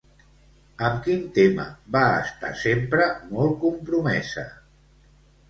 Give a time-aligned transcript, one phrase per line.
[0.87, 1.65] Amb quin tema
[1.97, 4.49] va estar sempre molt compromesa?